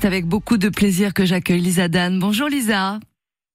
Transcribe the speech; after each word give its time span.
c'est 0.00 0.06
avec 0.06 0.26
beaucoup 0.26 0.58
de 0.58 0.68
plaisir 0.68 1.14
que 1.14 1.24
j'accueille 1.24 1.60
Lisa 1.60 1.88
Dan. 1.88 2.18
Bonjour 2.18 2.48
Lisa. 2.48 3.00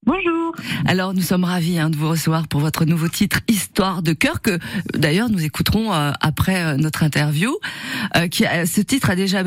Bonjour. 0.03 0.55
Alors 0.87 1.13
nous 1.13 1.21
sommes 1.21 1.43
ravis 1.43 1.77
hein, 1.77 1.91
de 1.91 1.95
vous 1.95 2.09
recevoir 2.09 2.47
pour 2.47 2.59
votre 2.59 2.85
nouveau 2.85 3.07
titre 3.07 3.41
Histoire 3.47 4.01
de 4.01 4.13
cœur 4.13 4.41
que 4.41 4.57
d'ailleurs 4.95 5.29
nous 5.29 5.45
écouterons 5.45 5.93
euh, 5.93 6.11
après 6.21 6.63
euh, 6.63 6.75
notre 6.75 7.03
interview. 7.03 7.55
Euh, 8.17 8.27
qui 8.27 8.43
ce 8.43 8.81
titre 8.81 9.11
a 9.11 9.15
déjà 9.15 9.43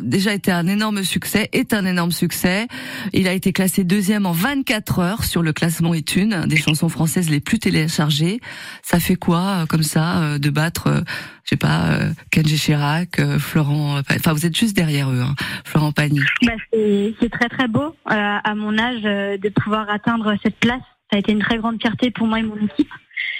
déjà 0.00 0.34
été 0.34 0.52
un 0.52 0.66
énorme 0.66 1.04
succès, 1.04 1.48
est 1.54 1.72
un 1.72 1.86
énorme 1.86 2.12
succès. 2.12 2.68
Il 3.14 3.28
a 3.28 3.32
été 3.32 3.54
classé 3.54 3.82
deuxième 3.82 4.26
en 4.26 4.32
24 4.32 4.98
heures 4.98 5.24
sur 5.24 5.42
le 5.42 5.54
classement 5.54 5.94
iTunes 5.94 6.44
des 6.48 6.56
chansons 6.56 6.90
françaises 6.90 7.30
les 7.30 7.40
plus 7.40 7.58
téléchargées. 7.58 8.40
Ça 8.82 9.00
fait 9.00 9.16
quoi 9.16 9.64
comme 9.70 9.82
ça 9.82 10.38
de 10.38 10.50
battre 10.50 11.02
je 11.44 11.50
sais 11.50 11.56
pas, 11.58 11.98
Kenji 12.30 12.56
Chirac, 12.56 13.20
Florent, 13.38 14.00
enfin 14.10 14.32
vous 14.32 14.46
êtes 14.46 14.56
juste 14.56 14.74
derrière 14.74 15.10
eux, 15.10 15.20
hein, 15.20 15.34
Florent 15.66 15.92
Pagny. 15.92 16.20
Bah, 16.40 16.52
c'est 16.72 17.28
très 17.30 17.50
très 17.50 17.68
beau 17.68 17.94
à 18.06 18.54
mon 18.54 18.78
âge 18.78 19.02
de 19.02 19.48
pouvoir 19.50 19.90
atteindre 19.94 20.34
cette 20.42 20.56
place. 20.56 20.82
Ça 21.10 21.16
a 21.16 21.18
été 21.18 21.32
une 21.32 21.40
très 21.40 21.58
grande 21.58 21.80
fierté 21.80 22.10
pour 22.10 22.26
moi 22.26 22.40
et 22.40 22.42
mon 22.42 22.56
équipe. 22.56 22.90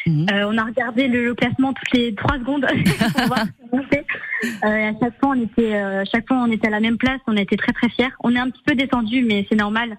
Mhm. 0.07 0.27
Euh, 0.31 0.49
on 0.49 0.59
a 0.59 0.65
regardé 0.65 1.09
le, 1.09 1.35
classement 1.35 1.73
toutes 1.73 1.93
les 1.93 2.15
trois 2.15 2.39
secondes 2.39 2.67
pour 3.15 3.27
voir 3.27 3.47
euh, 3.73 4.91
à 4.91 4.93
chaque 5.01 5.19
fois, 5.19 5.31
on 5.31 5.43
était, 5.43 5.75
euh, 5.75 6.05
chaque 6.11 6.29
fois, 6.29 6.37
on 6.37 6.51
était 6.51 6.67
à 6.67 6.71
la 6.71 6.81
même 6.81 6.99
place. 6.99 7.21
On 7.27 7.37
a 7.37 7.41
été 7.41 7.57
très 7.57 7.73
très 7.73 7.89
fiers. 7.89 8.13
On 8.23 8.35
est 8.35 8.39
un 8.39 8.51
petit 8.51 8.63
peu 8.65 8.75
descendu, 8.75 9.25
mais 9.25 9.47
c'est 9.49 9.57
normal. 9.57 9.97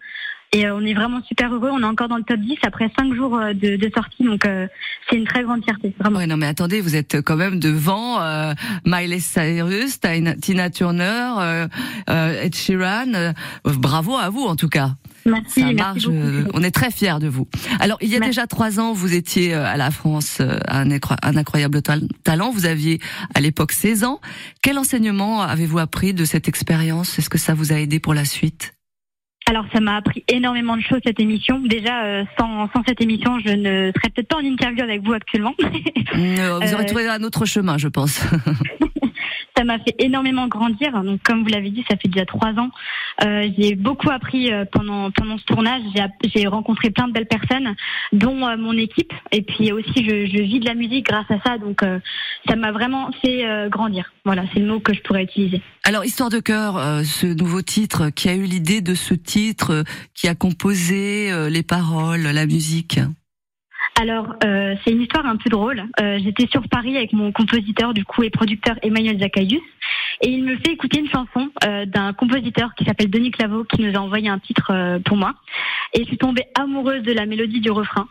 Et 0.54 0.70
on 0.70 0.82
est 0.82 0.94
vraiment 0.94 1.22
super 1.24 1.52
heureux. 1.52 1.70
On 1.72 1.82
est 1.82 1.86
encore 1.86 2.08
dans 2.08 2.18
le 2.18 2.24
top 2.24 2.40
10 2.40 2.60
après 2.64 2.90
cinq 2.98 3.14
jours 3.14 3.38
de, 3.38 3.76
de 3.76 3.92
sortie, 3.94 4.24
donc 4.24 4.48
c'est 5.10 5.18
une 5.18 5.26
très 5.26 5.44
grande 5.44 5.64
fierté. 5.66 5.94
Vraiment. 6.00 6.20
Ouais, 6.20 6.28
non, 6.28 6.38
mais 6.38 6.46
attendez, 6.46 6.80
vous 6.80 6.96
êtes 6.96 7.22
quand 7.22 7.36
même 7.36 7.60
devant 7.60 8.20
Miley 8.86 9.20
Cyrus, 9.20 10.00
Tina 10.00 10.70
Turner, 10.70 11.68
Ed 12.08 12.56
Sheeran. 12.56 13.34
bravo 13.66 14.16
à 14.16 14.30
vous 14.30 14.44
en 14.44 14.56
tout 14.56 14.70
cas. 14.70 14.92
Merci, 15.26 15.62
ça 15.62 15.74
marche. 15.74 16.08
Euh, 16.08 16.46
on 16.54 16.62
est 16.62 16.72
très 16.72 16.92
fiers 16.92 17.20
de 17.20 17.28
vous. 17.28 17.48
Alors, 17.80 17.98
il 18.02 18.10
y 18.10 18.16
a 18.16 18.20
déjà 18.20 18.46
trois 18.46 18.80
ans, 18.80 18.94
vous 18.94 19.16
étiez 19.16 19.56
euh, 19.56 19.66
à 19.66 19.76
la 19.76 19.90
France 19.90 20.38
euh, 20.40 20.60
un, 20.68 20.88
un 20.92 21.38
incroyable 21.38 21.82
talent. 21.82 22.52
Vous 22.52 22.66
aviez 22.68 23.00
à 23.34 23.42
l'époque 23.42 23.72
16 23.72 24.04
ans. 24.04 24.22
Quel 24.62 24.78
enseignement 24.78 25.42
avez-vous 25.42 25.80
appris 25.80 26.14
de 26.14 26.26
cette 26.26 26.48
expérience? 26.48 27.18
Est-ce 27.18 27.30
que 27.30 27.40
ça 27.40 27.56
vous 27.56 27.74
a 27.74 27.80
aidé 27.80 28.00
pour 28.00 28.14
la 28.14 28.24
suite? 28.24 28.74
Alors 29.48 29.66
ça 29.72 29.80
m'a 29.80 29.98
appris 29.98 30.24
énormément 30.28 30.76
de 30.76 30.82
choses 30.82 31.02
cette 31.06 31.20
émission. 31.20 31.60
Déjà 31.60 32.26
sans, 32.40 32.68
sans 32.72 32.82
cette 32.88 33.00
émission, 33.00 33.40
je 33.46 33.52
ne 33.52 33.92
serais 33.96 34.10
peut-être 34.10 34.28
pas 34.28 34.38
en 34.38 34.44
interview 34.44 34.82
avec 34.82 35.04
vous 35.04 35.14
actuellement. 35.14 35.54
vous 36.16 36.74
aurez 36.74 36.86
trouvé 36.88 37.08
un 37.08 37.22
autre 37.22 37.46
chemin, 37.46 37.78
je 37.78 37.88
pense. 37.88 38.24
ça 39.58 39.64
m'a 39.64 39.80
fait 39.80 39.96
énormément 40.00 40.48
grandir. 40.48 41.02
Donc, 41.04 41.22
comme 41.24 41.44
vous 41.44 41.50
l'avez 41.50 41.70
dit, 41.70 41.86
ça 41.90 41.96
fait 41.98 42.08
déjà 42.08 42.26
trois 42.26 42.52
ans. 42.54 42.72
Euh, 43.24 43.50
j'ai 43.58 43.76
beaucoup 43.76 44.10
appris 44.10 44.52
euh, 44.52 44.66
pendant 44.70 45.12
pendant 45.12 45.38
ce 45.38 45.46
tournage. 45.46 45.82
J'ai 46.24 46.48
rencontré 46.48 46.90
plein 46.90 47.08
de 47.08 47.14
belles 47.14 47.28
personnes, 47.28 47.76
dont 48.12 48.46
euh, 48.46 48.58
mon 48.58 48.74
équipe. 48.74 49.14
Et 49.32 49.42
puis 49.42 49.72
aussi, 49.72 50.04
je, 50.04 50.26
je, 50.26 50.42
vis 50.42 50.60
de 50.60 50.66
la 50.66 50.74
musique 50.74 51.06
grâce 51.06 51.30
à 51.30 51.40
ça. 51.46 51.58
Donc, 51.58 51.84
euh, 51.84 52.00
ça 52.48 52.56
m'a 52.56 52.72
vraiment 52.72 53.10
fait 53.22 53.46
grandir. 53.70 54.14
Voilà, 54.24 54.44
c'est 54.54 54.60
le 54.60 54.68
mot 54.68 54.80
que 54.80 54.94
je 54.94 55.02
pourrais 55.02 55.24
utiliser. 55.24 55.62
Alors, 55.84 56.06
Histoire 56.06 56.30
de 56.30 56.40
cœur, 56.40 56.76
ce 57.04 57.26
nouveau 57.26 57.62
titre, 57.62 58.10
qui 58.10 58.30
a 58.30 58.36
eu 58.36 58.44
l'idée 58.44 58.82
de 58.82 58.94
ce 58.94 59.14
titre, 59.14 59.84
qui 60.14 60.28
a 60.28 60.36
composé 60.36 61.32
les 61.50 61.64
paroles, 61.64 62.22
la 62.22 62.46
musique? 62.46 63.00
Alors, 63.98 64.36
euh, 64.44 64.76
c'est 64.84 64.92
une 64.92 65.02
histoire 65.02 65.26
un 65.26 65.38
peu 65.38 65.50
drôle. 65.50 65.82
Euh, 66.02 66.20
J'étais 66.22 66.48
sur 66.48 66.68
Paris 66.68 66.98
avec 66.98 67.14
mon 67.14 67.32
compositeur 67.32 67.94
du 67.94 68.04
coup 68.04 68.24
et 68.24 68.30
producteur 68.30 68.76
Emmanuel 68.82 69.20
Zaccaïus 69.20 69.62
et 70.22 70.30
il 70.30 70.44
me 70.44 70.58
fait 70.58 70.74
écouter 70.74 71.00
une 71.00 71.10
chanson 71.10 71.50
euh, 71.64 71.86
d'un 71.86 72.12
compositeur 72.12 72.74
qui 72.76 72.84
s'appelle 72.84 73.10
Denis 73.10 73.32
Claveau 73.32 73.64
qui 73.64 73.82
nous 73.82 73.96
a 73.96 74.00
envoyé 74.00 74.28
un 74.28 74.40
titre 74.40 74.72
euh, 74.72 75.00
pour 75.00 75.16
moi 75.16 75.34
et 75.94 76.00
je 76.00 76.06
suis 76.06 76.18
tombée 76.18 76.44
amoureuse 76.60 77.04
de 77.04 77.14
la 77.14 77.26
mélodie 77.26 77.62
du 77.62 77.72
refrain. 77.72 78.08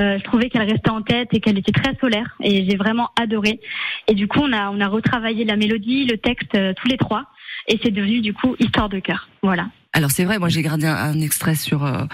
Euh, 0.00 0.18
je 0.18 0.24
trouvais 0.24 0.50
qu'elle 0.50 0.68
restait 0.68 0.90
en 0.90 1.00
tête 1.00 1.28
et 1.32 1.40
qu'elle 1.40 1.58
était 1.58 1.72
très 1.72 1.96
solaire 2.00 2.36
et 2.40 2.68
j'ai 2.68 2.76
vraiment 2.76 3.10
adoré. 3.18 3.60
Et 4.08 4.14
du 4.14 4.28
coup, 4.28 4.40
on 4.42 4.52
a 4.52 4.70
on 4.70 4.80
a 4.80 4.88
retravaillé 4.88 5.46
la 5.46 5.56
mélodie, 5.56 6.04
le 6.04 6.18
texte 6.18 6.52
tous 6.76 6.88
les 6.88 6.98
trois 6.98 7.24
et 7.68 7.78
c'est 7.82 7.92
devenu 7.92 8.20
du 8.20 8.34
coup 8.34 8.56
Histoire 8.58 8.90
de 8.90 8.98
cœur. 8.98 9.28
Voilà. 9.42 9.68
Alors 9.94 10.10
c'est 10.10 10.24
vrai, 10.24 10.38
moi 10.38 10.48
j'ai 10.48 10.60
gardé 10.62 10.86
un, 10.86 11.20
extrait 11.20 11.54
sur 11.54 11.84
euh, 11.84 12.04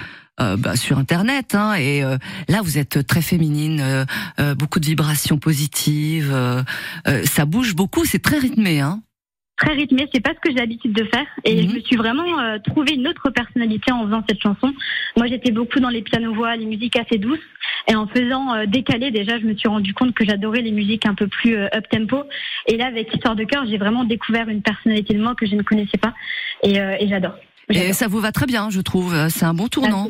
euh, 0.41 0.57
bah, 0.57 0.77
sur 0.77 0.99
internet 0.99 1.55
hein, 1.55 1.75
et 1.75 2.05
euh, 2.05 2.19
là 2.49 2.61
vous 2.63 2.79
êtes 2.79 3.07
très 3.07 3.23
féminine, 3.23 4.07
beaucoup 4.57 4.81
de 4.81 4.87
vibrations 4.87 5.39
positives, 5.39 6.33
ça 7.25 7.45
bouge 7.47 7.75
beaucoup, 7.75 8.05
c'est 8.05 8.23
très 8.23 8.39
rythmé. 8.39 8.81
Hein 8.81 9.03
très 9.61 9.75
rythmé. 9.75 10.09
C'est 10.13 10.23
pas 10.23 10.31
ce 10.31 10.41
que 10.41 10.51
j'ai 10.51 10.59
l'habitude 10.59 10.93
de 10.93 11.05
faire. 11.05 11.27
Et 11.45 11.63
je 11.63 11.69
mhm. 11.69 11.75
me 11.75 11.81
suis 11.81 11.97
vraiment 11.97 12.41
euh, 12.41 12.59
trouvé 12.59 12.95
une 12.95 13.07
autre 13.07 13.31
personnalité 13.31 13.93
en 13.93 14.07
faisant 14.07 14.25
cette 14.29 14.43
chanson. 14.43 14.75
Moi, 15.17 15.27
j'étais 15.29 15.53
beaucoup 15.53 15.81
dans 15.81 15.89
les 15.89 16.03
pianos-voix, 16.03 16.57
les 16.57 16.67
musiques 16.67 16.97
assez 16.97 17.19
douces. 17.19 17.39
Et 17.89 17.95
en 17.95 18.07
faisant 18.09 18.55
euh, 18.55 18.67
décaler, 18.67 19.11
déjà, 19.11 19.39
je 19.39 19.45
me 19.45 19.55
suis 19.55 19.69
rendu 19.69 19.95
compte 19.95 20.15
que 20.15 20.25
j'adorais 20.25 20.63
les 20.63 20.73
musiques 20.73 21.07
un 21.07 21.15
peu 21.15 21.29
plus 21.29 21.57
euh, 21.57 21.69
up-tempo. 21.75 22.25
Et 22.67 22.77
là, 22.77 22.87
avec 22.87 23.15
Histoire 23.15 23.37
de 23.37 23.45
cœur, 23.45 23.65
j'ai 23.67 23.79
vraiment 23.79 24.05
découvert 24.05 24.49
une 24.49 24.63
personnalité 24.63 25.15
de 25.15 25.23
moi 25.23 25.35
que 25.35 25.47
je 25.47 25.55
ne 25.55 25.63
connaissais 25.63 25.99
pas. 25.99 26.15
Et, 26.63 26.77
et 26.77 27.09
j'adore. 27.09 27.35
Et 27.71 27.93
ça 27.93 28.09
vous 28.09 28.21
va 28.21 28.33
très 28.33 28.47
bien, 28.47 28.71
je 28.71 28.81
trouve. 28.81 29.29
C'est 29.29 29.45
un 29.45 29.55
bon 29.55 29.69
tournant. 29.69 30.09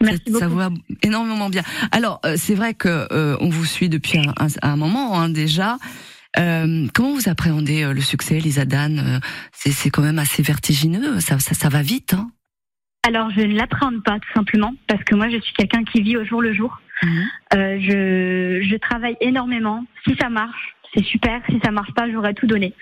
Merci 0.00 0.22
beaucoup. 0.26 0.38
Ça 0.38 0.48
vous 0.48 0.56
va 0.56 0.70
énormément 1.02 1.48
bien. 1.48 1.62
Alors, 1.92 2.20
c'est 2.36 2.54
vrai 2.54 2.74
que 2.74 3.08
on 3.40 3.48
vous 3.48 3.64
suit 3.64 3.88
depuis 3.88 4.18
un, 4.18 4.32
un 4.62 4.76
moment 4.76 5.20
hein, 5.20 5.28
déjà. 5.28 5.78
Euh, 6.38 6.86
comment 6.92 7.14
vous 7.14 7.28
appréhendez 7.28 7.84
euh, 7.84 7.92
le 7.92 8.00
succès, 8.00 8.38
Lisa 8.40 8.64
Dan? 8.64 8.98
Euh, 8.98 9.20
C'est 9.52 9.90
quand 9.90 10.02
même 10.02 10.18
assez 10.18 10.42
vertigineux, 10.42 11.20
ça, 11.20 11.38
ça, 11.38 11.54
ça 11.54 11.68
va 11.68 11.82
vite. 11.82 12.14
Hein 12.14 12.30
alors, 13.06 13.30
je 13.30 13.42
ne 13.42 13.54
l'appréhende 13.54 14.02
pas, 14.02 14.18
tout 14.18 14.32
simplement, 14.34 14.74
parce 14.88 15.04
que 15.04 15.14
moi, 15.14 15.28
je 15.28 15.38
suis 15.38 15.52
quelqu'un 15.52 15.84
qui 15.84 16.00
vit 16.00 16.16
au 16.16 16.24
jour 16.24 16.40
le 16.40 16.54
jour. 16.54 16.80
Mhm. 17.02 17.24
Euh, 17.54 17.78
je, 17.80 18.66
je 18.68 18.76
travaille 18.76 19.16
énormément. 19.20 19.84
Si 20.04 20.16
ça 20.18 20.30
marche, 20.30 20.74
c'est 20.94 21.04
super. 21.04 21.42
Si 21.50 21.60
ça 21.62 21.70
marche 21.70 21.92
pas, 21.92 22.10
j'aurais 22.10 22.34
tout 22.34 22.46
donné. 22.46 22.72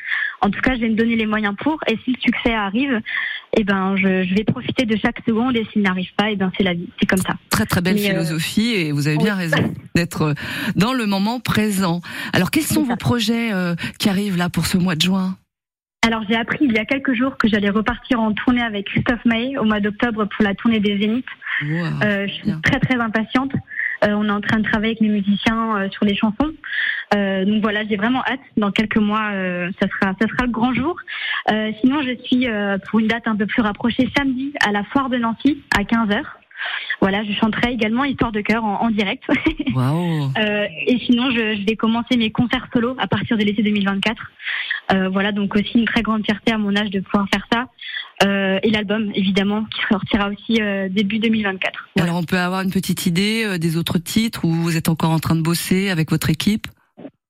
En 0.41 0.51
tout 0.51 0.61
cas, 0.61 0.77
je 0.77 0.81
vais 0.81 0.89
me 0.89 0.95
donner 0.95 1.17
les 1.17 1.27
moyens 1.27 1.57
pour. 1.59 1.81
Et 1.89 1.99
si 2.05 2.13
le 2.13 2.21
succès 2.21 2.55
arrive, 2.55 3.01
eh 3.57 3.65
ben, 3.65 3.97
je, 3.97 4.25
je 4.25 4.35
vais 4.35 4.45
profiter 4.45 4.87
de 4.87 4.97
chaque 4.97 5.19
seconde. 5.27 5.57
Et 5.57 5.67
s'il 5.73 5.83
n'arrive 5.83 6.11
pas, 6.17 6.31
eh 6.31 6.37
ben, 6.37 6.51
c'est 6.57 6.63
la 6.63 6.75
vie. 6.75 6.89
C'est 6.99 7.07
comme 7.07 7.19
ça. 7.21 7.35
Très 7.51 7.67
très 7.67 7.81
belle 7.81 7.97
euh, 7.97 8.09
philosophie 8.09 8.73
et 8.75 8.93
vous 8.93 9.09
avez 9.09 9.19
bien 9.19 9.35
raison 9.35 9.75
d'être 9.95 10.23
euh, 10.23 10.35
dans 10.77 10.93
le 10.93 11.07
moment 11.07 11.41
présent. 11.41 12.01
Alors, 12.33 12.51
quels 12.51 12.63
sont 12.63 12.85
vos 12.85 12.97
projets 12.97 13.53
euh, 13.53 13.75
qui 13.99 14.09
arrivent 14.09 14.37
là 14.37 14.49
pour 14.49 14.67
ce 14.67 14.79
mois 14.79 14.95
de 14.95 15.03
juin? 15.03 15.37
Alors 16.05 16.25
j'ai 16.29 16.35
appris 16.35 16.59
il 16.63 16.73
y 16.73 16.79
a 16.79 16.85
quelques 16.85 17.15
jours 17.15 17.37
que 17.39 17.47
j'allais 17.47 17.71
repartir 17.71 18.19
en 18.19 18.33
tournée 18.33 18.61
avec 18.63 18.87
Christophe 18.87 19.25
Maé 19.25 19.57
au 19.57 19.63
mois 19.63 19.79
d'octobre 19.79 20.25
pour 20.25 20.45
la 20.45 20.53
tournée 20.53 20.81
des 20.81 20.99
Zéniths. 20.99 21.25
euh, 21.63 22.27
je 22.27 22.33
suis 22.33 22.53
très 22.65 22.81
très 22.81 22.97
impatiente. 22.97 23.53
Euh, 24.05 24.09
on 24.15 24.27
est 24.27 24.33
en 24.33 24.41
train 24.41 24.59
de 24.59 24.65
travailler 24.65 24.97
avec 24.97 25.01
les 25.01 25.09
musiciens 25.09 25.77
euh, 25.77 25.89
sur 25.91 26.05
les 26.05 26.17
chansons. 26.17 26.53
Euh, 27.15 27.45
donc 27.45 27.63
voilà, 27.63 27.85
j'ai 27.87 27.97
vraiment 27.97 28.23
hâte. 28.25 28.41
Dans 28.57 28.71
quelques 28.71 28.99
mois, 28.99 29.31
ça 29.81 29.89
sera 29.89 30.15
ça 30.21 30.29
sera 30.29 30.47
le 30.47 30.53
grand 30.53 30.73
jour. 30.75 30.97
sinon, 31.81 32.03
je 32.03 32.17
suis 32.25 32.47
pour 32.89 33.01
une 33.01 33.09
date 33.09 33.27
un 33.27 33.37
peu 33.37 33.47
plus 33.47 33.63
rapprochée 33.63 34.09
samedi 34.17 34.53
à 34.67 34.73
la 34.73 34.85
foire 34.85 35.09
de 35.09 35.19
Nancy 35.19 35.63
à 35.77 35.85
15 35.85 36.09
h 36.09 36.23
voilà, 37.01 37.25
je 37.25 37.33
chanterai 37.33 37.73
également 37.73 38.05
Histoire 38.05 38.33
de 38.33 38.41
cœur 38.41 38.65
en, 38.65 38.91
direct. 38.91 39.25
Wow. 39.75 40.31
euh, 40.39 40.67
et 40.87 40.99
sinon, 41.07 41.31
je, 41.31 41.57
je, 41.57 41.67
vais 41.67 41.77
commencer 41.77 42.17
mes 42.17 42.31
concerts 42.31 42.69
solo 42.73 42.95
à 42.99 43.07
partir 43.07 43.39
de 43.39 43.43
l'été 43.43 43.63
2024. 43.63 44.23
Euh, 44.93 45.09
voilà, 45.09 45.33
donc 45.33 45.57
aussi 45.57 45.79
une 45.79 45.87
très 45.87 46.03
grande 46.03 46.25
fierté 46.25 46.53
à 46.53 46.59
mon 46.59 46.77
âge 46.77 46.91
de 46.91 47.01
pouvoir 47.01 47.27
faire 47.33 47.47
ça. 47.51 47.67
Euh, 48.25 48.59
et 48.63 48.71
l'album, 48.71 49.11
évidemment, 49.15 49.65
qui 49.65 49.81
sortira 49.91 50.29
aussi 50.29 50.61
euh, 50.61 50.89
début 50.89 51.19
2024. 51.19 51.89
Alors, 51.99 52.17
on 52.17 52.23
peut 52.23 52.39
avoir 52.39 52.61
une 52.61 52.71
petite 52.71 53.07
idée 53.07 53.45
euh, 53.45 53.59
des 53.59 53.77
autres 53.77 53.99
titres 53.99 54.45
où 54.45 54.53
vous 54.53 54.77
êtes 54.77 54.89
encore 54.89 55.11
en 55.11 55.19
train 55.19 55.35
de 55.35 55.43
bosser 55.43 55.91
avec 55.91 56.11
votre 56.11 56.31
équipe? 56.31 56.67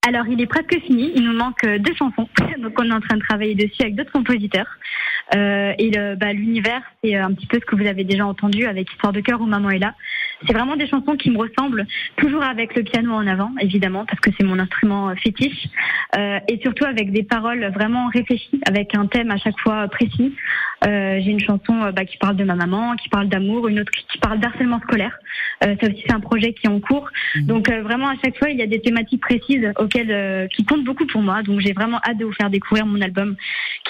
Alors, 0.06 0.26
il 0.28 0.40
est 0.40 0.46
presque 0.46 0.76
fini. 0.84 1.12
Il 1.14 1.22
nous 1.22 1.32
manque 1.32 1.64
deux 1.64 1.94
chansons. 1.94 2.28
Donc, 2.58 2.72
on 2.78 2.90
est 2.90 2.92
en 2.92 3.00
train 3.00 3.16
de 3.16 3.22
travailler 3.22 3.54
dessus 3.54 3.82
avec 3.82 3.94
d'autres 3.94 4.12
compositeurs. 4.12 4.66
Euh, 5.34 5.72
et 5.78 5.90
bah, 6.16 6.32
l'univers, 6.32 6.82
c'est 7.02 7.14
un 7.14 7.32
petit 7.32 7.46
peu 7.46 7.58
ce 7.60 7.64
que 7.64 7.76
vous 7.76 7.86
avez 7.86 8.04
déjà 8.04 8.26
entendu 8.26 8.66
avec 8.66 8.90
Histoire 8.90 9.12
de 9.12 9.20
cœur 9.20 9.40
où 9.40 9.46
Maman 9.46 9.70
est 9.70 9.78
là. 9.78 9.94
C'est 10.46 10.52
vraiment 10.52 10.76
des 10.76 10.86
chansons 10.86 11.16
qui 11.16 11.30
me 11.30 11.38
ressemblent, 11.38 11.86
toujours 12.16 12.42
avec 12.42 12.74
le 12.74 12.82
piano 12.82 13.12
en 13.12 13.26
avant, 13.26 13.52
évidemment, 13.60 14.04
parce 14.04 14.20
que 14.20 14.30
c'est 14.36 14.44
mon 14.44 14.58
instrument 14.58 15.10
euh, 15.10 15.14
fétiche, 15.14 15.68
euh, 16.16 16.38
et 16.48 16.58
surtout 16.62 16.84
avec 16.84 17.12
des 17.12 17.22
paroles 17.22 17.64
vraiment 17.72 18.08
réfléchies, 18.08 18.60
avec 18.66 18.94
un 18.94 19.06
thème 19.06 19.30
à 19.30 19.36
chaque 19.36 19.58
fois 19.60 19.86
précis. 19.88 20.34
Euh, 20.86 21.20
J'ai 21.22 21.30
une 21.30 21.40
chanson 21.40 21.82
euh, 21.82 21.92
bah, 21.92 22.04
qui 22.04 22.16
parle 22.16 22.36
de 22.36 22.44
ma 22.44 22.54
maman, 22.54 22.96
qui 22.96 23.08
parle 23.08 23.28
d'amour, 23.28 23.68
une 23.68 23.80
autre 23.80 23.92
qui 23.92 24.18
parle 24.18 24.40
d'harcèlement 24.40 24.80
scolaire. 24.80 25.12
Euh, 25.64 25.74
ça 25.80 25.88
aussi, 25.88 26.02
c'est 26.06 26.12
un 26.12 26.20
projet 26.20 26.52
qui 26.52 26.66
est 26.66 26.70
en 26.70 26.80
cours. 26.80 27.08
Mhm. 27.36 27.46
Donc 27.46 27.70
euh, 27.70 27.82
vraiment, 27.82 28.08
à 28.08 28.14
chaque 28.22 28.36
fois, 28.38 28.50
il 28.50 28.58
y 28.58 28.62
a 28.62 28.66
des 28.66 28.80
thématiques 28.80 29.20
précises 29.20 29.72
auxquelles 29.78 30.48
qui 30.54 30.64
comptent 30.64 30.84
beaucoup 30.84 31.06
pour 31.06 31.22
moi. 31.22 31.42
Donc 31.42 31.60
j'ai 31.60 31.72
vraiment 31.72 31.98
hâte 32.06 32.18
de 32.18 32.24
vous 32.24 32.32
faire 32.32 32.50
découvrir 32.50 32.86
mon 32.86 33.00
album 33.00 33.36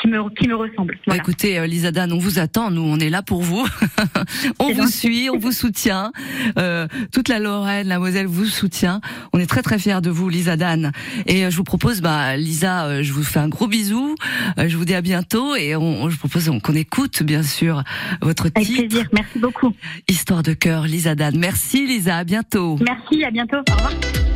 qui 0.01 0.09
me 0.09 0.29
qui 0.31 0.49
me 0.49 0.55
ressemble. 0.55 0.99
Bah, 1.07 1.17
écoutez, 1.17 1.67
Lisa 1.67 1.93
Dan, 1.93 2.13
on 2.13 2.19
vous 2.19 2.39
attend. 2.39 2.71
Nous, 2.71 2.83
on 2.83 2.99
est 2.99 3.11
là 3.11 3.23
pour 3.23 3.43
vous. 3.43 3.67
on 4.59 4.73
vous 4.73 4.89
suit, 4.89 5.31
on 5.31 5.39
vous 5.39 5.53
soutient. 5.53 6.13
Euh, 6.59 6.87
toute 7.13 7.29
la 7.29 7.39
Lorraine, 7.39 7.89
la 7.89 7.99
Moselle 7.99 8.27
vous 8.27 8.45
soutient. 8.45 9.01
On 9.33 9.39
est 9.39 9.47
très 9.47 9.63
très 9.63 9.79
fiers 9.79 10.01
de 10.03 10.11
vous, 10.11 10.29
Lisa 10.29 10.57
Dan. 10.57 10.93
Et 11.27 11.51
je 11.51 11.57
vous 11.57 11.65
propose, 11.65 12.01
bah 12.01 12.37
Lisa, 12.37 13.03
je 13.03 13.13
vous 13.13 13.25
fais 13.25 13.41
un 13.41 13.49
gros 13.49 13.67
bisou. 13.67 14.15
je 14.59 14.77
vous 14.77 14.85
dis 14.85 14.95
à 14.95 15.01
bientôt 15.03 15.57
et 15.57 15.77
on, 15.77 16.11
je 16.11 16.19
propose 16.19 16.51
qu'on 16.63 16.82
écoute 16.83 17.23
bien 17.23 17.43
sûr 17.43 17.83
votre 18.21 18.49
titre. 18.49 18.61
Avec 18.61 18.89
plaisir, 18.89 19.09
merci 19.13 19.39
beaucoup. 19.39 19.73
Histoire 20.09 20.43
de 20.43 20.53
cœur, 20.53 20.83
Lisa 20.85 21.15
Dan. 21.15 21.39
Merci 21.39 21.87
Lisa, 21.87 22.17
à 22.19 22.25
bientôt. 22.25 22.77
Merci, 22.85 23.25
à 23.25 23.31
bientôt. 23.31 23.59
Au 23.71 23.75
revoir. 23.75 24.32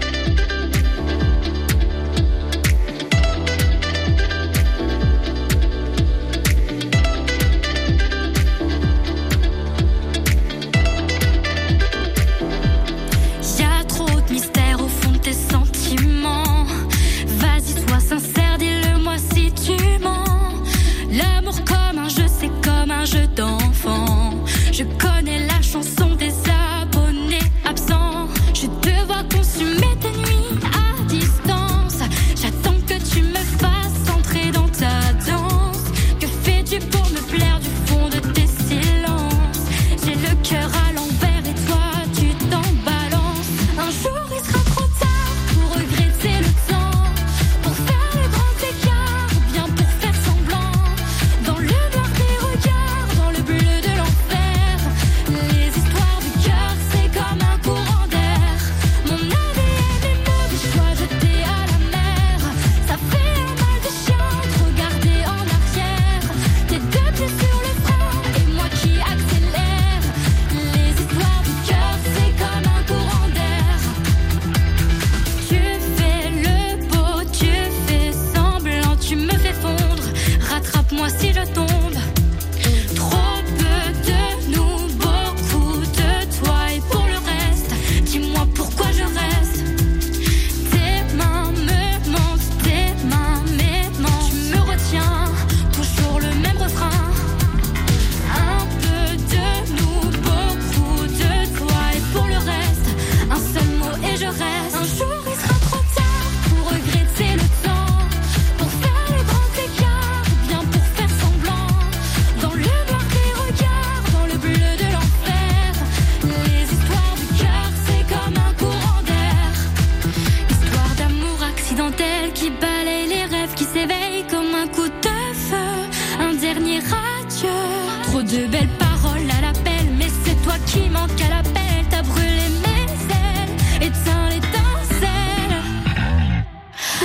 Trop 128.04 128.22
de 128.22 128.46
belles 128.46 128.68
paroles 128.78 129.30
à 129.30 129.42
l'appel, 129.42 129.86
mais 129.98 130.08
c'est 130.24 130.42
toi 130.42 130.54
qui 130.64 130.88
manque 130.88 131.20
à 131.20 131.28
l'appel. 131.28 131.84
T'as 131.90 132.00
brûlé 132.00 132.48
mes 132.64 132.86
ailes, 133.12 133.88
éteins 133.88 134.28
l'étincelle. 134.30 135.62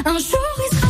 Un 0.06 0.18
jour, 0.18 0.56
il 0.72 0.78
sera 0.78 0.81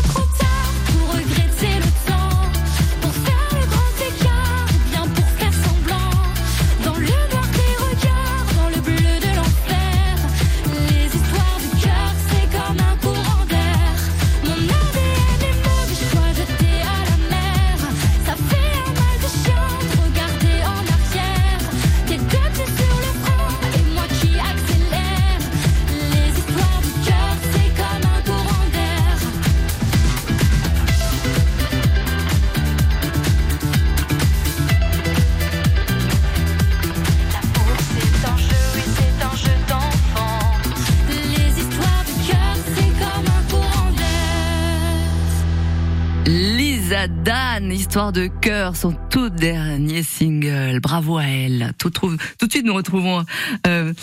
Histoire 47.60 48.14
de 48.14 48.28
cœur, 48.28 48.78
son 48.78 48.96
tout 49.10 49.30
dernier 49.30 50.04
single. 50.04 50.80
Bravo 50.80 51.18
à 51.18 51.26
elle. 51.26 51.74
Tout, 51.78 51.90
tout 51.90 52.16
de 52.16 52.50
suite, 52.50 52.66
nous 52.66 52.74
retrouvons 52.74 53.26
euh, 53.68 53.94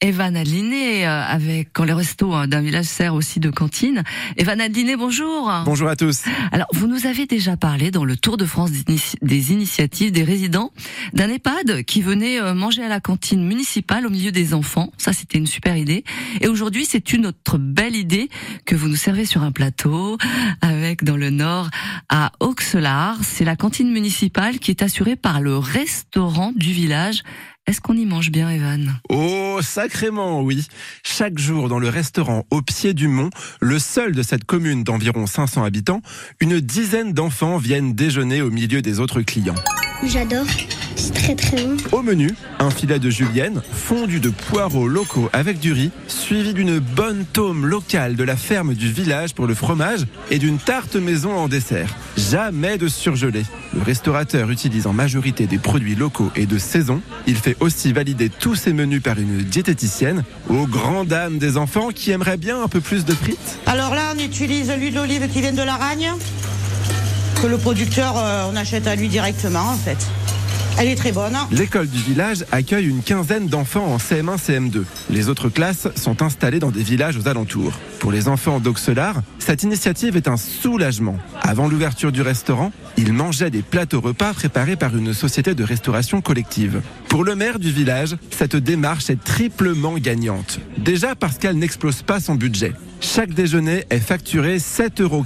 Evan 0.00 0.36
Adliné 0.36 1.06
euh, 1.06 1.22
avec 1.22 1.68
quand 1.72 1.84
les 1.84 1.92
restos 1.92 2.34
hein, 2.34 2.48
d'un 2.48 2.60
village 2.60 2.86
sert 2.86 3.14
aussi 3.14 3.38
de 3.38 3.48
cantine. 3.48 4.02
Evan 4.36 4.60
Adliné, 4.60 4.96
bonjour. 4.96 5.50
Bonjour 5.64 5.88
à 5.88 5.94
tous. 5.94 6.24
Alors, 6.50 6.66
vous 6.72 6.88
nous 6.88 7.06
avez 7.06 7.26
déjà 7.26 7.56
parlé 7.56 7.92
dans 7.92 8.04
le 8.04 8.16
Tour 8.16 8.36
de 8.36 8.44
France 8.44 8.70
des 8.72 9.52
initiatives 9.52 10.10
des 10.10 10.24
résidents 10.24 10.72
d'un 11.12 11.28
EHPAD 11.28 11.84
qui 11.84 12.02
venait 12.02 12.40
euh, 12.40 12.54
manger 12.54 12.82
à 12.82 12.88
la 12.88 13.00
cantine 13.00 13.42
municipale 13.42 14.04
au 14.06 14.10
milieu 14.10 14.32
des 14.32 14.52
enfants. 14.52 14.90
Ça, 14.98 15.12
c'était 15.12 15.38
une 15.38 15.46
super 15.46 15.76
idée. 15.76 16.02
Et 16.40 16.48
aujourd'hui, 16.48 16.84
c'est 16.84 17.12
une 17.12 17.26
autre 17.26 17.56
belle 17.56 17.94
idée 17.94 18.28
que 18.64 18.74
vous 18.74 18.88
nous 18.88 18.96
servez 18.96 19.24
sur 19.24 19.44
un 19.44 19.52
plateau 19.52 20.18
avec 20.60 21.04
dans 21.04 21.16
le 21.16 21.30
nord 21.30 21.70
à 22.08 22.32
C'est 23.22 23.44
la 23.44 23.56
cantine 23.56 23.90
municipale 23.90 24.58
qui 24.58 24.70
est 24.70 24.82
assurée 24.82 25.16
par 25.16 25.40
le 25.40 25.58
restaurant 25.58 26.52
du 26.54 26.72
village 26.72 27.22
est-ce 27.68 27.80
qu'on 27.80 27.94
y 27.94 28.06
mange 28.06 28.30
bien, 28.30 28.48
Evan? 28.48 29.00
Oh, 29.08 29.58
sacrément, 29.60 30.40
oui. 30.40 30.68
Chaque 31.02 31.36
jour, 31.36 31.68
dans 31.68 31.80
le 31.80 31.88
restaurant 31.88 32.44
au 32.50 32.62
pied 32.62 32.94
du 32.94 33.08
mont, 33.08 33.30
le 33.60 33.80
seul 33.80 34.12
de 34.12 34.22
cette 34.22 34.44
commune 34.44 34.84
d'environ 34.84 35.26
500 35.26 35.64
habitants, 35.64 36.00
une 36.38 36.60
dizaine 36.60 37.12
d'enfants 37.12 37.56
viennent 37.56 37.92
déjeuner 37.92 38.40
au 38.40 38.50
milieu 38.50 38.82
des 38.82 39.00
autres 39.00 39.20
clients. 39.22 39.56
J'adore. 40.04 40.46
C'est 40.96 41.12
très 41.12 41.34
très 41.34 41.62
bon. 41.62 41.76
Au 41.92 42.02
menu, 42.02 42.34
un 42.58 42.70
filet 42.70 42.98
de 42.98 43.10
julienne, 43.10 43.62
fondu 43.70 44.18
de 44.18 44.30
poireaux 44.30 44.88
locaux 44.88 45.28
avec 45.32 45.58
du 45.58 45.72
riz, 45.72 45.90
suivi 46.08 46.54
d'une 46.54 46.78
bonne 46.78 47.24
tome 47.32 47.66
locale 47.66 48.16
de 48.16 48.24
la 48.24 48.36
ferme 48.36 48.74
du 48.74 48.90
village 48.90 49.34
pour 49.34 49.46
le 49.46 49.54
fromage 49.54 50.06
et 50.30 50.38
d'une 50.38 50.58
tarte 50.58 50.96
maison 50.96 51.36
en 51.36 51.48
dessert. 51.48 51.94
Jamais 52.16 52.78
de 52.78 52.88
surgelé. 52.88 53.44
Le 53.74 53.82
restaurateur 53.82 54.50
utilise 54.50 54.86
en 54.86 54.94
majorité 54.94 55.46
des 55.46 55.58
produits 55.58 55.94
locaux 55.94 56.30
et 56.34 56.46
de 56.46 56.56
saison. 56.56 57.02
Il 57.26 57.36
fait 57.36 57.56
aussi 57.60 57.92
valider 57.92 58.30
tous 58.30 58.54
ses 58.54 58.72
menus 58.72 59.02
par 59.02 59.18
une 59.18 59.42
diététicienne, 59.42 60.24
aux 60.48 60.66
grandes 60.66 61.08
dames 61.08 61.38
des 61.38 61.58
enfants 61.58 61.90
qui 61.90 62.10
aimeraient 62.10 62.38
bien 62.38 62.62
un 62.62 62.68
peu 62.68 62.80
plus 62.80 63.04
de 63.04 63.12
frites. 63.12 63.58
Alors 63.66 63.94
là, 63.94 64.14
on 64.16 64.18
utilise 64.18 64.72
l'huile 64.72 64.94
d'olive 64.94 65.28
qui 65.28 65.42
vient 65.42 65.52
de 65.52 65.62
l'Aragne, 65.62 66.10
que 67.42 67.46
le 67.46 67.58
producteur, 67.58 68.14
euh, 68.16 68.50
on 68.50 68.56
achète 68.56 68.86
à 68.86 68.96
lui 68.96 69.08
directement 69.08 69.60
en 69.60 69.76
fait. 69.76 69.98
Elle 70.78 70.88
est 70.88 70.96
très 70.96 71.12
bonne. 71.12 71.34
L'école 71.52 71.88
du 71.88 71.98
village 71.98 72.44
accueille 72.52 72.86
une 72.86 73.02
quinzaine 73.02 73.46
d'enfants 73.46 73.86
en 73.86 73.96
CM1, 73.96 74.36
CM2. 74.36 74.82
Les 75.08 75.30
autres 75.30 75.48
classes 75.48 75.88
sont 75.94 76.22
installées 76.22 76.58
dans 76.58 76.70
des 76.70 76.82
villages 76.82 77.16
aux 77.16 77.28
alentours. 77.28 77.72
Pour 77.98 78.12
les 78.12 78.28
enfants 78.28 78.60
d'Auxelard, 78.60 79.22
cette 79.38 79.62
initiative 79.62 80.16
est 80.16 80.28
un 80.28 80.36
soulagement. 80.36 81.16
Avant 81.40 81.66
l'ouverture 81.66 82.12
du 82.12 82.20
restaurant, 82.20 82.72
ils 82.98 83.14
mangeaient 83.14 83.50
des 83.50 83.62
plateaux 83.62 84.02
repas 84.02 84.34
préparés 84.34 84.76
par 84.76 84.94
une 84.94 85.14
société 85.14 85.54
de 85.54 85.64
restauration 85.64 86.20
collective. 86.20 86.82
Pour 87.08 87.24
le 87.24 87.34
maire 87.34 87.58
du 87.58 87.72
village, 87.72 88.16
cette 88.30 88.56
démarche 88.56 89.08
est 89.08 89.22
triplement 89.24 89.94
gagnante. 89.94 90.60
Déjà 90.76 91.14
parce 91.14 91.38
qu'elle 91.38 91.56
n'explose 91.56 92.02
pas 92.02 92.20
son 92.20 92.34
budget. 92.34 92.74
Chaque 93.00 93.32
déjeuner 93.32 93.84
est 93.88 93.98
facturé 93.98 94.58
7,15 94.58 95.02
euros 95.02 95.24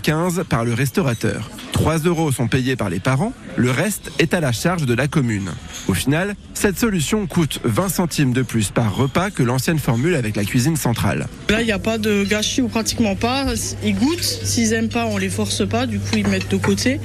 par 0.48 0.64
le 0.64 0.74
restaurateur. 0.74 1.50
3 1.80 2.00
euros 2.00 2.30
sont 2.30 2.46
payés 2.46 2.76
par 2.76 2.90
les 2.90 3.00
parents, 3.00 3.32
le 3.56 3.70
reste 3.70 4.12
est 4.18 4.34
à 4.34 4.40
la 4.40 4.52
charge 4.52 4.84
de 4.84 4.92
la 4.92 5.08
commune. 5.08 5.48
Au 5.88 5.94
final, 5.94 6.34
cette 6.52 6.78
solution 6.78 7.26
coûte 7.26 7.58
20 7.64 7.88
centimes 7.88 8.32
de 8.34 8.42
plus 8.42 8.68
par 8.70 8.94
repas 8.94 9.30
que 9.30 9.42
l'ancienne 9.42 9.78
formule 9.78 10.14
avec 10.14 10.36
la 10.36 10.44
cuisine 10.44 10.76
centrale. 10.76 11.26
Là, 11.48 11.62
il 11.62 11.64
n'y 11.64 11.72
a 11.72 11.78
pas 11.78 11.96
de 11.96 12.22
gâchis 12.24 12.60
ou 12.60 12.68
pratiquement 12.68 13.16
pas. 13.16 13.46
Ils 13.82 13.94
goûtent. 13.94 14.22
S'ils 14.22 14.74
aiment 14.74 14.90
pas, 14.90 15.06
on 15.06 15.16
les 15.16 15.30
force 15.30 15.66
pas. 15.66 15.86
Du 15.86 15.98
coup, 15.98 16.16
ils 16.18 16.28
mettent 16.28 16.50
de 16.50 16.58
côté. 16.58 17.00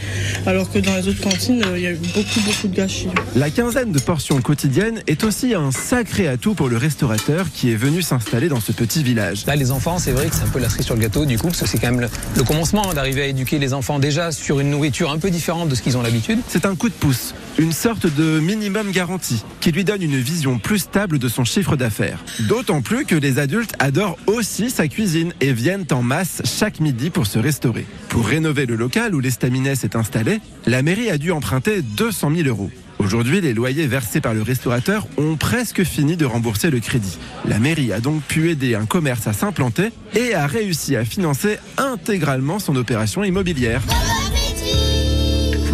Alors 0.45 0.69
que 0.69 0.79
dans 0.79 0.93
les 0.97 1.07
autres 1.07 1.21
cantines, 1.21 1.63
il 1.73 1.81
y 1.81 1.87
a 1.87 1.93
beaucoup, 1.93 2.41
beaucoup 2.45 2.67
de 2.67 2.75
gâchis. 2.75 3.07
La 3.33 3.49
quinzaine 3.49 3.93
de 3.93 3.99
portions 3.99 4.41
quotidiennes 4.41 5.01
est 5.07 5.23
aussi 5.23 5.55
un 5.55 5.71
sacré 5.71 6.27
atout 6.27 6.53
pour 6.53 6.67
le 6.67 6.75
restaurateur 6.75 7.47
qui 7.53 7.71
est 7.71 7.77
venu 7.77 8.01
s'installer 8.01 8.49
dans 8.49 8.59
ce 8.59 8.73
petit 8.73 9.03
village. 9.03 9.45
Là, 9.45 9.55
les 9.55 9.71
enfants, 9.71 9.99
c'est 9.99 10.11
vrai 10.11 10.27
que 10.27 10.35
c'est 10.35 10.43
un 10.43 10.49
peu 10.49 10.59
la 10.59 10.67
cerise 10.67 10.85
sur 10.85 10.95
le 10.95 11.01
gâteau 11.01 11.23
du 11.25 11.37
coup, 11.37 11.47
parce 11.47 11.61
que 11.61 11.67
c'est 11.67 11.79
quand 11.79 11.91
même 11.91 12.01
le, 12.01 12.09
le 12.35 12.43
commencement 12.43 12.93
d'arriver 12.93 13.21
à 13.21 13.27
éduquer 13.27 13.57
les 13.57 13.73
enfants 13.73 13.99
déjà 13.99 14.33
sur 14.33 14.59
une 14.65 14.71
nourriture 14.71 15.11
un 15.11 15.19
peu 15.19 15.29
différente 15.29 15.69
de 15.69 15.75
ce 15.75 15.83
qu'ils 15.83 15.95
ont 15.95 16.01
l'habitude. 16.01 16.39
C'est 16.47 16.65
un 16.65 16.75
coup 16.75 16.89
de 16.89 16.93
pouce, 16.93 17.35
une 17.59 17.71
sorte 17.71 18.07
de 18.07 18.39
minimum 18.39 18.91
garanti 18.91 19.43
qui 19.61 19.71
lui 19.71 19.83
donne 19.83 20.01
une 20.01 20.17
vision 20.17 20.57
plus 20.57 20.79
stable 20.79 21.19
de 21.19 21.29
son 21.29 21.45
chiffre 21.45 21.75
d'affaires. 21.75 22.19
D'autant 22.41 22.81
plus 22.81 23.05
que 23.05 23.15
les 23.15 23.37
adultes 23.37 23.75
adorent 23.77 24.17
aussi 24.25 24.71
sa 24.71 24.87
cuisine 24.87 25.33
et 25.39 25.53
viennent 25.53 25.85
en 25.91 26.01
masse 26.01 26.41
chaque 26.45 26.79
midi 26.79 27.11
pour 27.11 27.27
se 27.27 27.37
restaurer. 27.37 27.85
Pour 28.09 28.27
rénover 28.27 28.65
le 28.65 28.75
local 28.75 29.13
où 29.13 29.19
l'estaminet 29.19 29.75
s'est 29.75 29.95
installé, 29.95 30.41
la 30.65 30.81
mairie 30.81 31.11
a 31.11 31.19
dû 31.19 31.31
emprunter 31.31 31.83
200 31.83 32.31
000 32.35 32.47
euros. 32.47 32.71
Aujourd'hui, 32.97 33.41
les 33.41 33.53
loyers 33.53 33.85
versés 33.85 34.21
par 34.21 34.33
le 34.33 34.41
restaurateur 34.41 35.05
ont 35.17 35.35
presque 35.35 35.83
fini 35.83 36.17
de 36.17 36.25
rembourser 36.25 36.71
le 36.71 36.79
crédit. 36.79 37.19
La 37.45 37.59
mairie 37.59 37.93
a 37.93 37.99
donc 37.99 38.23
pu 38.23 38.49
aider 38.49 38.73
un 38.73 38.85
commerce 38.85 39.27
à 39.27 39.33
s'implanter 39.33 39.91
et 40.15 40.33
a 40.33 40.47
réussi 40.47 40.95
à 40.95 41.05
financer 41.05 41.59
intégralement 41.77 42.57
son 42.57 42.75
opération 42.75 43.23
immobilière. 43.23 43.81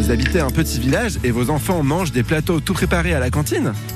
Vous 0.01 0.09
habitez 0.09 0.39
un 0.39 0.49
petit 0.49 0.79
village 0.79 1.19
et 1.23 1.29
vos 1.29 1.51
enfants 1.51 1.83
mangent 1.83 2.11
des 2.11 2.23
plateaux 2.23 2.59
tout 2.59 2.73
préparés 2.73 3.13
à 3.13 3.19
la 3.19 3.29
cantine 3.29 3.71